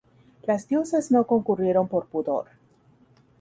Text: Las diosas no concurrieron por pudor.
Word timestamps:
Las 0.47 0.67
diosas 0.67 1.11
no 1.11 1.27
concurrieron 1.27 1.87
por 1.87 2.07
pudor. 2.07 2.45